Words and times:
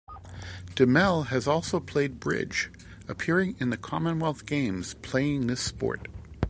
De 0.73 0.87
Mel 0.87 1.25
has 1.25 1.45
also 1.47 1.79
played 1.79 2.19
bridge, 2.19 2.71
appearing 3.07 3.55
in 3.59 3.69
the 3.69 3.77
Commonwealth 3.77 4.47
Games 4.47 4.95
playing 5.03 5.45
this 5.45 5.61
sport. 5.61 6.07